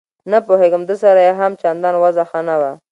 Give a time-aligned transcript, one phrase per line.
[0.31, 2.71] نه پوهېږم ده سره یې هم چندان وضعه ښه نه وه.